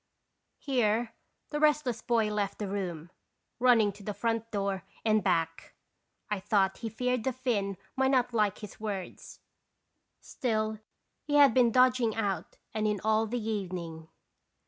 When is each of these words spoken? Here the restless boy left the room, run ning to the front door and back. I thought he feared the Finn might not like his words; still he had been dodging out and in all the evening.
Here 0.57 1.13
the 1.49 1.59
restless 1.59 2.01
boy 2.01 2.33
left 2.33 2.57
the 2.57 2.67
room, 2.67 3.11
run 3.59 3.77
ning 3.77 3.91
to 3.91 4.01
the 4.03 4.15
front 4.15 4.49
door 4.49 4.83
and 5.05 5.23
back. 5.23 5.75
I 6.27 6.39
thought 6.39 6.79
he 6.79 6.89
feared 6.89 7.23
the 7.23 7.31
Finn 7.31 7.77
might 7.95 8.09
not 8.09 8.33
like 8.33 8.57
his 8.57 8.79
words; 8.79 9.41
still 10.19 10.79
he 11.21 11.35
had 11.35 11.53
been 11.53 11.69
dodging 11.71 12.15
out 12.15 12.57
and 12.73 12.87
in 12.87 12.99
all 13.03 13.27
the 13.27 13.47
evening. 13.47 14.09